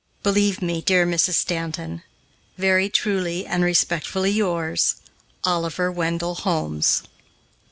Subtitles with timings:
[0.23, 1.35] "Believe me, dear Mrs.
[1.35, 2.01] Stanton,
[2.57, 4.95] "Very Truly and Respectfully Yours,
[5.43, 7.03] "OLIVER WENDELL HOLMES."